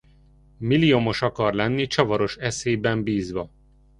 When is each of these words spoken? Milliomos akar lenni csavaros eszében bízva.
Milliomos 0.59 1.21
akar 1.23 1.53
lenni 1.53 1.87
csavaros 1.87 2.37
eszében 2.37 3.03
bízva. 3.03 3.49